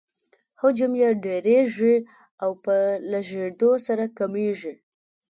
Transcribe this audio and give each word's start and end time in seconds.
حجم 0.61 0.91
یې 1.01 1.09
ډیریږي 1.23 1.95
او 2.43 2.51
په 2.63 2.75
لږیدو 3.11 3.71
سره 3.87 4.05
کمیږي. 4.17 4.73